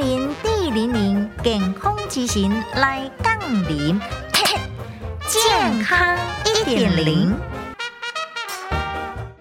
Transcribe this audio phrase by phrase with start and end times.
[0.00, 0.34] 零
[0.72, 3.38] 零健康之行来杠
[3.68, 4.00] 铃，
[5.28, 6.16] 健康
[6.46, 7.36] 一点零。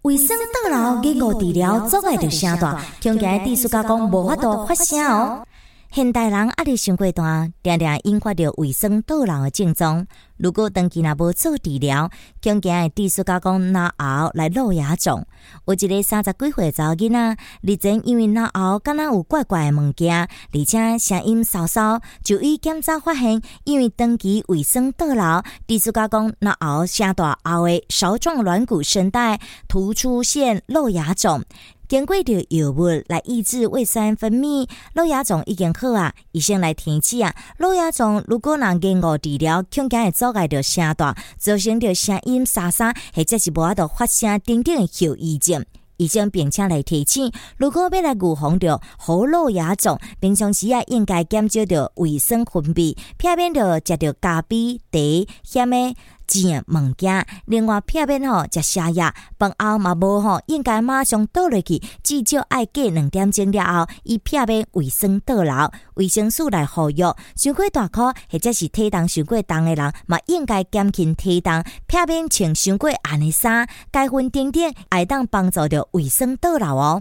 [0.02, 5.46] 卫生倒流经过治疗阻碍着声大，恐惊地术加工无法度发声哦。
[5.92, 10.06] 现代人压力伤过大，常常引发着卫生倒流的症状。
[10.38, 12.12] 如果长期若无做治疗，
[12.44, 15.26] 恐惊会地术加工脑后来落牙肿。
[15.66, 31.44] 有一个三十几岁查某囡仔，日前因为脑后敢若有怪怪的物件，而且声音沙沙，就医检查发现，因为长期卫生倒流，地术加工脑后声大后的勺状软骨声带突出现漏牙肿。
[31.90, 36.14] 经过着药物来抑制胃酸分泌，漏牙肿已经好啊。
[36.34, 45.66] 医生来提醒啊，漏牙肿如果能经过治疗，恐惊会阻碍着声带，造成着声音沙沙，或者是无法度发声等等的后遗症。
[45.98, 55.96] 医生并且来提醒，如果要来预防着喉漏牙肿，平常时啊应该减少着卫生分泌，避免着食着咖啡、茶、咸的。
[56.30, 67.16] 食物件，另外片面吼食下药，饭后嘛无吼，应该马上倒落去，至少爱过两点钟了后，以片面卫生倒流，卫生素来服药。
[67.36, 76.98] 伤过大颗或者是体重伤过重的人，嘛应该减轻体重，片面穿伤过暗的衫，该分等等，爱当帮助着卫生倒流哦。